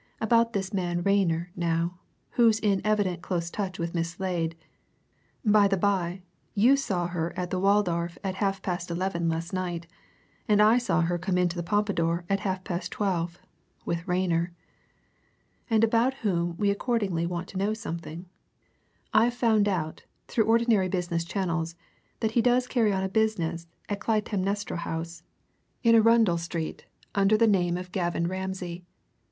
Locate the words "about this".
0.19-0.73